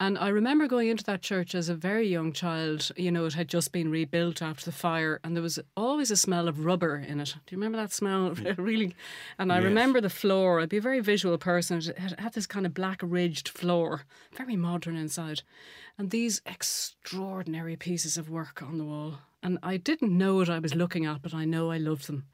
[0.00, 2.92] And I remember going into that church as a very young child.
[2.96, 6.16] You know, it had just been rebuilt after the fire, and there was always a
[6.16, 7.34] smell of rubber in it.
[7.46, 8.30] Do you remember that smell?
[8.30, 8.58] Mm.
[8.58, 8.94] really?
[9.40, 9.64] And I Yes.
[9.64, 10.60] remember the floor.
[10.60, 11.78] I'd be a very visual person.
[11.78, 14.02] It had, had this kind of black ridged floor,
[14.36, 15.42] very modern inside,
[15.98, 19.18] and these extraordinary pieces of work on the wall.
[19.42, 22.24] And I didn't know what I was looking at, but I know I loved them.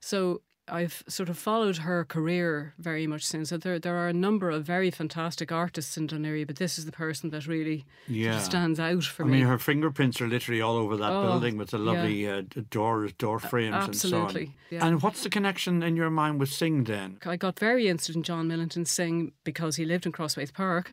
[0.00, 3.50] So I've sort of followed her career very much since.
[3.50, 6.84] There, there are a number of very fantastic artists in Dun Laoghaire, but this is
[6.84, 9.32] the person that really sort of stands out for I me.
[9.32, 12.42] I mean, her fingerprints are literally all over that Oh, building with the lovely uh,
[12.70, 14.54] door door frames and so on.
[14.70, 14.86] yeah.
[14.86, 17.18] And what's the connection in your mind with Synge then?
[17.24, 20.92] I got very interested in John Millington Synge because he lived in Crossways Park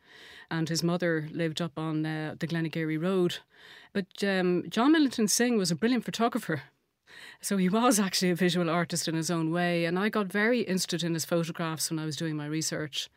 [0.50, 3.38] and his mother lived up on uh, the Glenageary Road.
[3.92, 6.62] But um, John Millington Synge was a brilliant photographer.
[7.40, 9.84] So he was actually a visual artist in his own way.
[9.84, 13.08] And I got very interested in his photographs when I was doing my research.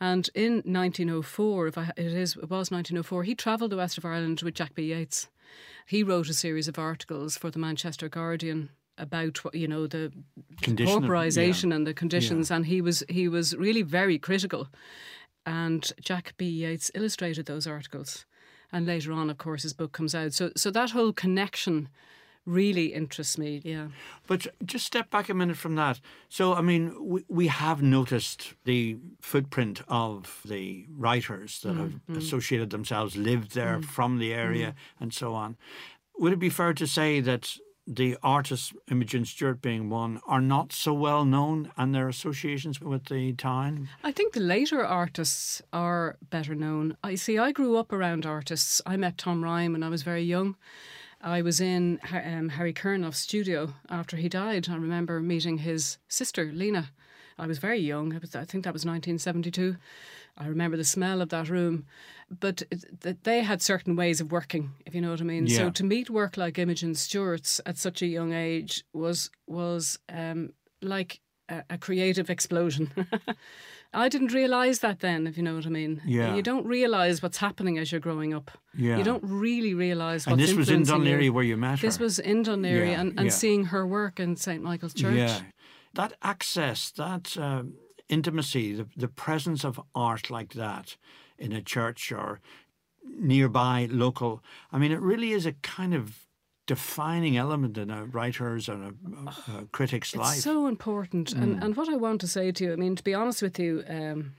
[0.00, 4.04] And in 1904, if I, it is, it was 1904, he travelled the west of
[4.04, 4.92] Ireland with Jack B.
[4.92, 5.28] Yeats.
[5.86, 10.10] He wrote a series of articles for the Manchester Guardian about what you know the
[10.62, 14.68] Condition pauperization and the conditions, and he was he was really very critical.
[15.44, 16.46] And Jack B.
[16.46, 18.26] Yeats illustrated those articles,
[18.72, 20.32] and later on, of course, his book comes out.
[20.32, 21.88] So so that whole connection
[22.46, 23.60] really interests me.
[23.64, 23.88] Yeah.
[24.26, 26.00] But just step back a minute from that.
[26.28, 32.00] So, I mean, we, we have noticed the footprint of the writers that mm, have
[32.08, 32.16] mm.
[32.16, 33.84] associated themselves, lived there mm.
[33.84, 35.56] from the area, and so on.
[36.18, 40.72] Would it be fair to say that the artists, Imogen Stuart being one, are not
[40.72, 43.88] so well known and their associations with the town?
[44.02, 46.96] I think the later artists are better known.
[47.04, 47.38] I see.
[47.38, 48.82] I grew up around artists.
[48.86, 50.56] I met Tom Ryan when I was very young.
[51.20, 54.68] I was in um, Harry Kernoff's studio after he died.
[54.68, 56.90] I remember meeting his sister Lena.
[57.38, 58.14] I was very young.
[58.14, 59.76] I, was, I think that was 1972.
[60.38, 61.86] I remember the smell of that room,
[62.28, 65.46] but it, they had certain ways of working, if you know what I mean.
[65.46, 65.56] Yeah.
[65.56, 70.52] So to meet work like Imogen Stuart's at such a young age was was um,
[70.82, 72.92] like a, a creative explosion.
[73.94, 76.02] I didn't realise that then, if you know what I mean.
[76.04, 76.34] Yeah.
[76.34, 78.50] You don't realise what's happening as you're growing up.
[78.76, 78.98] Yeah.
[78.98, 81.32] You don't really realise what's And this was in Dunleary you.
[81.32, 81.86] where you met her.
[81.86, 83.32] This was in Dunleary Yeah, and, and yeah.
[83.32, 85.16] seeing her work in St Michael's Church.
[85.16, 85.40] Yeah.
[85.94, 87.62] That access, that uh,
[88.08, 90.96] intimacy, the, the presence of art like that
[91.38, 92.40] in a church or
[93.18, 96.25] nearby local, I mean, it really is a kind of
[96.66, 100.34] defining element in a writer's and a, a critic's It's life.
[100.34, 101.34] It's so important.
[101.34, 101.42] Mm.
[101.42, 103.58] And, and what I want to say to you, I mean, to be honest with
[103.58, 104.34] you, um,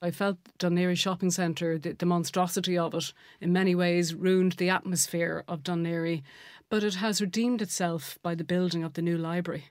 [0.00, 4.70] I felt Dunleary Shopping Centre, the, the monstrosity of it, in many ways ruined the
[4.70, 6.22] atmosphere of Dunleary,
[6.68, 9.64] but it has redeemed itself by the building of the new library.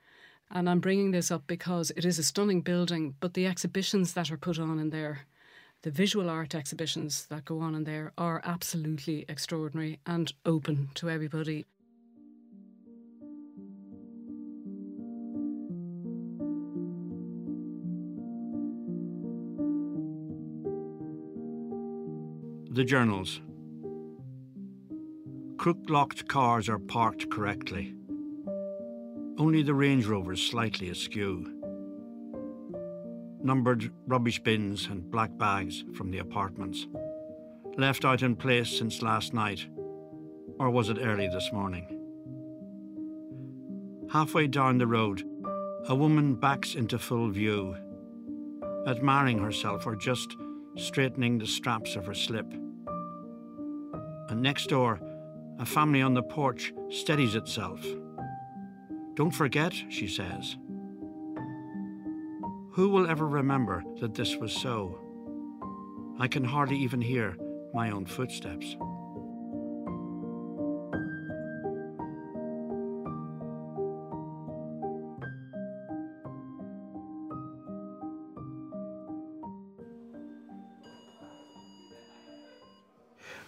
[0.50, 4.30] And I'm bringing this up because it is a stunning building, but the exhibitions that
[4.30, 5.20] are put on in there,
[5.82, 11.08] the visual art exhibitions that go on in there, are absolutely extraordinary and open to
[11.08, 11.64] everybody.
[22.76, 23.40] The journals.
[25.56, 27.94] Crook locked cars are parked correctly.
[29.38, 31.54] Only the Range Rover's slightly askew.
[33.42, 36.86] Numbered rubbish bins and black bags from the apartments.
[37.78, 39.66] Left out in place since last night.
[40.58, 41.86] Or was it early this morning?
[44.12, 45.22] Halfway down the road,
[45.88, 47.74] a woman backs into full view,
[48.86, 50.36] admiring herself or just
[50.76, 52.46] straightening the straps of her slip.
[54.36, 55.00] And next door,
[55.58, 57.82] a family on the porch steadies itself.
[59.14, 60.58] Don't forget, she says.
[62.72, 64.98] Who will ever remember that this was so?
[66.20, 67.38] I can hardly even hear
[67.72, 68.76] my own footsteps.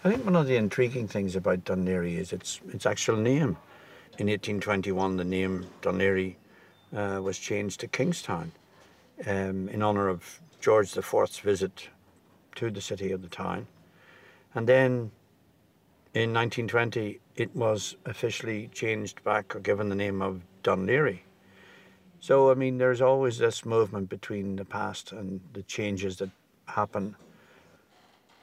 [0.01, 3.57] I think one of the intriguing things about Dún Laoghaire is its its actual name.
[4.17, 6.35] In 1821, the name Dún Laoghaire
[7.17, 8.53] uh, was changed to Kingstown
[9.27, 11.89] um, in honour of George IV's visit
[12.55, 13.67] to the city of the town.
[14.55, 15.11] And then
[16.13, 21.19] in 1920, it was officially changed back or given the name of Dún Laoghaire.
[22.21, 26.29] So, I mean, there's always this movement between the past and the changes that
[26.67, 27.17] happen.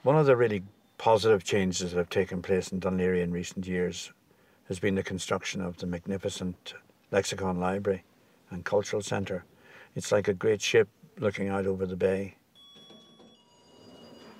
[0.03, 0.61] One of the really
[0.97, 4.11] positive changes that have taken place in Dún Laoghaire in recent years
[4.67, 6.73] has been the construction of the magnificent
[7.11, 8.03] Lexicon Library
[8.49, 9.45] and Cultural Centre.
[9.95, 12.35] It's like a great ship looking out over the bay.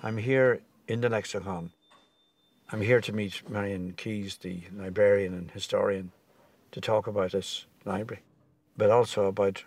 [0.02, 1.70] I'm here in the Lexicon.
[2.70, 6.12] I'm here to meet Marion Keys, the librarian and historian,
[6.72, 8.22] to talk about this library,
[8.76, 9.64] but also about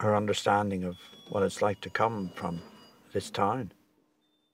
[0.00, 0.96] her understanding of
[1.28, 2.60] what it's like to come from
[3.12, 3.72] this town.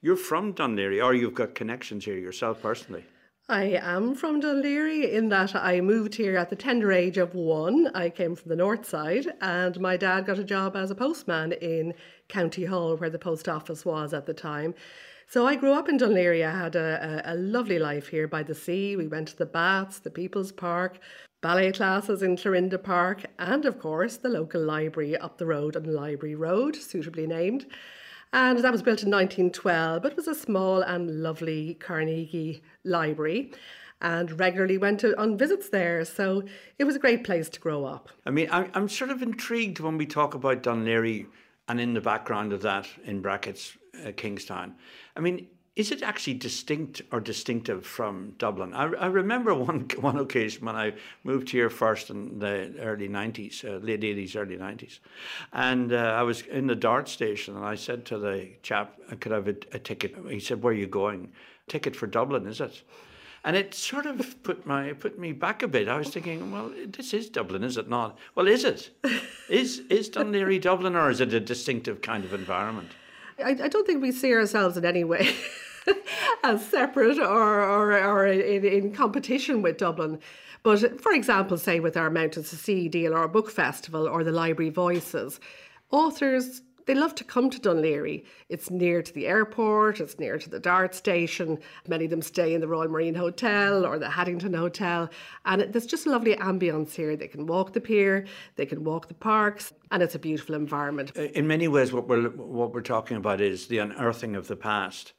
[0.02, 3.04] You're from Dún Laoghaire, or you've got connections here yourself personally.
[3.50, 7.34] I am from Dún Laoghaire in that I moved here at the tender age of
[7.34, 7.90] one.
[7.94, 11.52] I came from the north side, and my dad got a job as a postman
[11.52, 11.92] in
[12.28, 14.74] County Hall, where the post office was at the time.
[15.26, 16.48] So I grew up in Dún Laoghaire.
[16.48, 18.96] I had a, a, a lovely life here by the sea.
[18.96, 20.98] We went to the baths, the People's Park,
[21.42, 25.84] ballet classes in Clarinda Park, and of course the local library up the road on
[25.84, 27.66] Library Road, suitably named.
[28.32, 33.52] And that was built in 1912, but it was a small and lovely Carnegie library
[34.00, 36.04] and regularly went to, on visits there.
[36.04, 36.44] So
[36.78, 38.08] it was a great place to grow up.
[38.24, 41.26] I mean, I'm, I'm sort of intrigued when we talk about Dún Laoghaire
[41.68, 44.74] and in the background of that, in brackets, uh, Kingstown.
[45.16, 48.74] I mean, is it actually distinct or distinctive from Dublin?
[48.74, 53.64] I, I remember one one occasion when I moved here first in the early 90s,
[53.64, 54.98] uh, late 80s, early 90s.
[55.52, 59.33] And uh, I was in the Dart station and I said to the chap, "Could
[59.33, 60.16] I have a, a ticket.
[60.28, 61.33] He said, Where are you going?
[61.68, 62.83] Ticket for Dublin, is it?
[63.42, 65.88] And it sort of put my put me back a bit.
[65.88, 68.18] I was thinking, well, this is Dublin, is it not?
[68.35, 68.90] Well, is it?
[69.48, 72.90] is is Dún Laoghaire Dublin, or is it a distinctive kind of environment?
[73.42, 75.35] I, I don't think we see ourselves in any way
[76.42, 80.18] as separate or, or, or in, in competition with Dublin.
[80.62, 84.70] But for example, say with our Mountains to Sea DLR book festival or the Library
[84.70, 85.40] Voices,
[85.90, 88.24] authors they love to come to Dún Laoghaire.
[88.48, 91.57] It's near to the airport, it's near to the Dart station.
[91.87, 95.09] Many of them stay in the Royal Marine Hotel or the Haddington Hotel.
[95.45, 97.14] And it, there's just a lovely ambience here.
[97.14, 98.26] They can walk the pier,
[98.57, 101.14] they can walk the parks, and it's a beautiful environment.
[101.14, 105.12] In many ways, what we're what we're talking about is the unearthing of the past.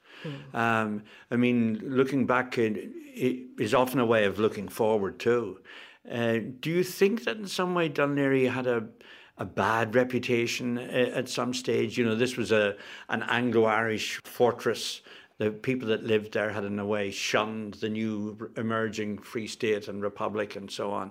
[0.52, 5.60] Um, I mean, looking back is often a way of looking forward too.
[6.10, 8.88] Uh, do you think that in some way Dún Laoghaire had a
[9.38, 11.96] a bad reputation at some stage.
[11.96, 12.76] You know, this was a
[13.08, 15.02] an Anglo-Irish fortress.
[15.38, 19.88] The people that lived there had, in a way, shunned the new emerging free state
[19.88, 21.10] and republic and so on.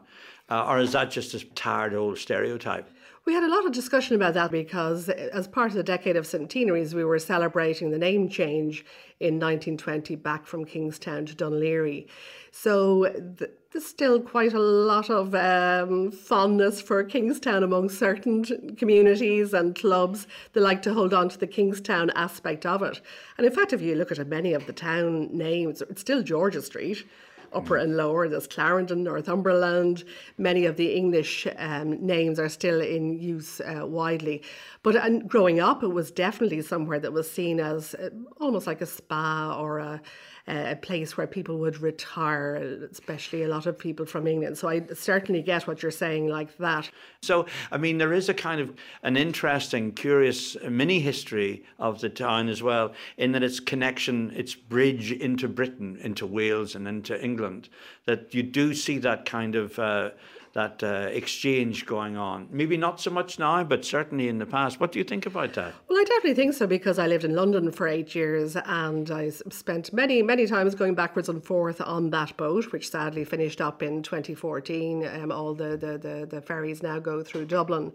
[0.49, 2.89] Uh, or is that just a tired old stereotype?
[3.23, 6.25] We had a lot of discussion about that because, as part of the decade of
[6.25, 8.83] centenaries, we were celebrating the name change
[9.19, 12.07] in 1920 back from Kingstown to Dún Laoghaire.
[12.49, 13.05] So
[13.37, 19.53] th- there's still quite a lot of um, fondness for Kingstown among certain t- communities
[19.53, 23.01] and clubs that like to hold on to the Kingstown aspect of it.
[23.37, 26.65] And in fact, if you look at many of the town names, it's still George's
[26.65, 27.05] Street
[27.53, 28.27] upper and lower.
[28.27, 30.03] There's Clarendon, Northumberland.
[30.37, 34.43] Many of the English um, names are still in use uh, widely.
[34.83, 38.81] But and growing up, it was definitely somewhere that was seen as uh, almost like
[38.81, 40.01] a spa or a,
[40.47, 42.55] a place where people would retire,
[42.91, 44.57] especially a lot of people from England.
[44.57, 46.89] So I certainly get what you're saying like that.
[47.21, 48.73] So, I mean, there is a kind of
[49.03, 54.55] an interesting, curious mini history of the town as well, in that its connection, its
[54.55, 57.69] bridge into Britain, into Wales, and into England.
[58.05, 59.77] That you do see that kind of.
[59.77, 60.11] Uh,
[60.53, 62.47] that uh, exchange going on.
[62.51, 64.79] Maybe not so much now, but certainly in the past.
[64.79, 65.73] What do you think about that?
[65.87, 69.29] Well, I definitely think so because I lived in London for eight years and I
[69.29, 73.81] spent many, many times going backwards and forth on that boat, which sadly finished up
[73.81, 75.07] in 2014.
[75.07, 77.93] Um, all the, the, the, the ferries now go through Dublin.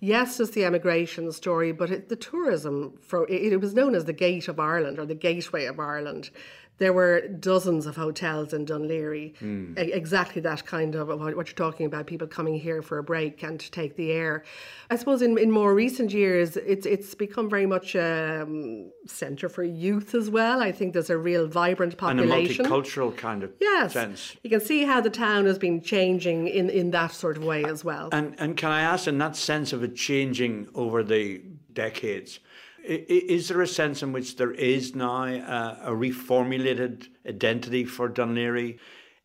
[0.00, 4.04] Yes, it's the emigration story, but it, the tourism, for, it, it was known as
[4.04, 6.28] the Gate of Ireland or the Gateway of Ireland.
[6.78, 9.32] There were dozens of hotels in Dún Laoghaire,
[9.78, 13.02] e- exactly that kind of what, what you're talking about, people coming here for a
[13.02, 14.44] break and to take the air.
[14.90, 19.48] I suppose in, in more recent years, it's it's become very much a um, centre
[19.48, 20.60] for youth as well.
[20.60, 22.64] I think there's a real vibrant population.
[22.66, 24.36] And a multicultural kind of Yes, sense.
[24.42, 27.64] you can see how the town has been changing in, in that sort of way
[27.64, 28.10] as well.
[28.12, 31.40] And and can I ask, in that sense of it changing over the
[31.72, 32.38] decades,
[32.86, 38.34] is there a sense in which there is now a, a reformulated identity for Dún
[38.34, 38.78] Laoghaire?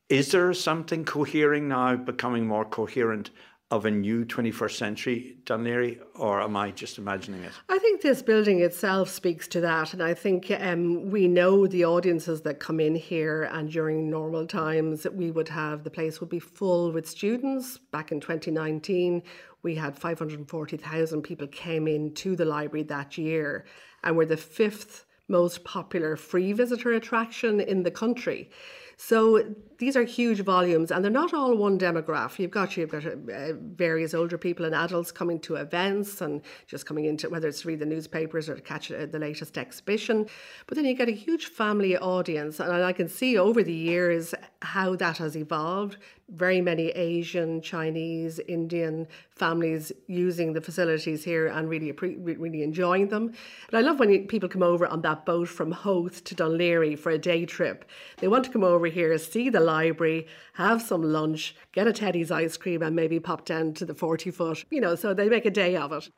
[0.09, 3.29] Is there something cohering now, becoming more coherent
[3.71, 7.53] of a new 21st century Dún Laoghaire, or am I just imagining it?
[7.69, 11.85] I think this building itself speaks to that, and I think um, we know the
[11.85, 16.19] audiences that come in here, and during normal times, that we would have the place
[16.19, 17.77] would be full with students.
[17.77, 19.23] Back in 2019,
[19.63, 23.65] we had 540,000 people came in to the library that year,
[24.03, 28.49] and we're the fifth most popular free visitor attraction in the country.
[28.97, 32.37] So these are huge volumes, and they're not all one demographic.
[32.37, 36.85] You've got you've got uh, various older people and adults coming to events and just
[36.85, 40.27] coming into whether it's to read the newspapers or to catch uh, the latest exhibition.
[40.67, 44.35] But then you get a huge family audience, and I can see over the years
[44.61, 45.97] how that has evolved.
[46.29, 53.33] Very many Asian, Chinese, Indian families using the facilities here and really really enjoying them.
[53.69, 56.97] But I love when people come over on that boat from Howth to Dún Laoghaire
[56.97, 57.83] for a day trip.
[58.19, 62.31] They want to come over here, see the library, have some lunch, get a Teddy's
[62.31, 64.65] ice cream, and maybe pop down to the 40 foot.
[64.69, 66.09] You know, so they make a day of it.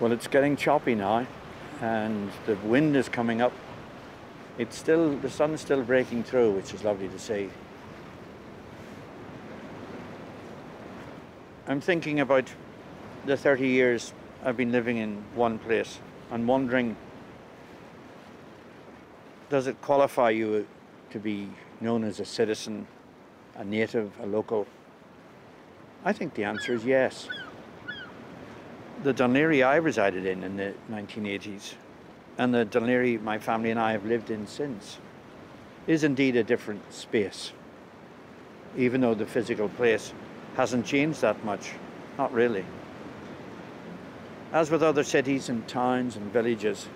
[0.00, 1.26] Well, it's getting choppy now,
[1.80, 3.52] and the wind is coming up.
[4.58, 7.50] It's still the sun's still breaking through, which is lovely to see.
[11.72, 12.52] I'm thinking about
[13.24, 14.12] the 30 years
[14.44, 16.00] I've been living in one place
[16.30, 16.94] and wondering
[19.48, 20.66] does it qualify you
[21.12, 21.48] to be
[21.80, 22.86] known as a citizen,
[23.56, 24.66] a native, a local?
[26.04, 27.30] I think the answer is yes.
[29.02, 31.72] The Dún Laoghaire I resided in in the 1980s,
[32.36, 34.98] and the Dún Laoghaire my family and I have lived in since,
[35.86, 37.52] is indeed a different space.
[38.76, 40.12] Even though the physical place
[40.54, 41.72] hasn't changed that much,
[42.18, 42.64] not really.
[44.52, 46.88] As with other cities and towns and villages,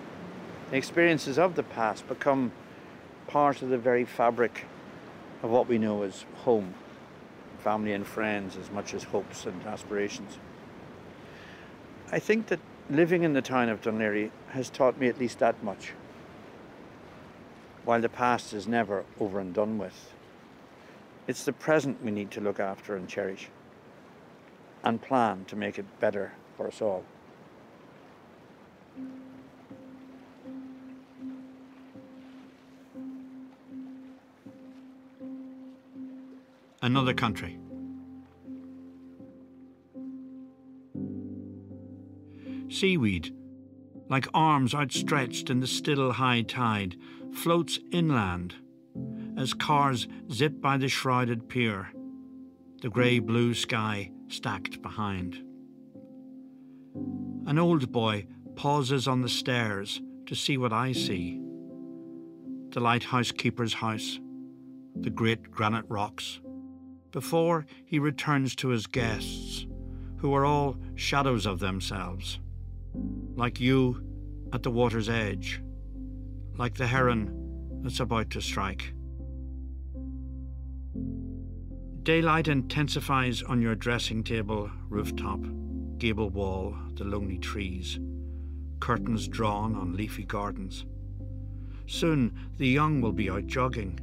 [0.69, 2.51] the experiences of the past become
[3.27, 4.65] part of the very fabric
[5.41, 6.73] of what we know as home,
[7.59, 10.37] family and friends, as much as hopes and aspirations.
[12.11, 15.39] I think that living in the town of Dún Laoghaire has taught me at least
[15.39, 15.93] that much.
[17.85, 20.13] While the past is never over and done with,
[21.27, 23.49] it's the present we need to look after and cherish
[24.83, 27.03] and plan to make it better for us all.
[36.81, 37.59] Another country.
[42.69, 43.33] Seaweed,
[44.07, 46.95] like arms outstretched in the still high tide,
[47.33, 48.55] floats inland
[49.37, 51.89] as cars zip by the shrouded pier,
[52.81, 55.35] the grey blue sky stacked behind.
[57.45, 58.25] An old boy
[58.55, 61.41] pauses on the stairs to see what I see
[62.71, 64.19] the lighthouse keeper's house,
[64.99, 66.41] the great granite rocks,
[67.11, 69.65] before he returns to his guests,
[70.17, 72.39] who are all shadows of themselves,
[73.35, 74.03] like you
[74.51, 75.61] at the water's edge,
[76.57, 78.93] like the heron that's about to strike.
[82.07, 85.41] Daylight intensifies on your dressing table, rooftop,
[85.97, 87.99] gable wall, the lonely trees,
[88.79, 90.85] curtains drawn on leafy gardens.
[91.85, 93.99] Soon the young will be out jogging.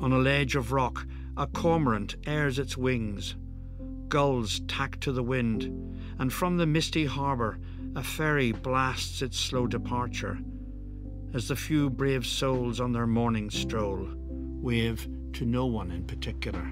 [0.00, 1.06] On a ledge of rock,
[1.36, 3.36] a cormorant airs its wings.
[4.08, 5.66] Gulls tack to the wind,
[6.18, 7.60] and from the misty harbour,
[7.94, 10.40] a ferry blasts its slow departure
[11.32, 14.08] as the few brave souls on their morning stroll
[14.60, 15.06] wave
[15.36, 16.66] to no one in particular.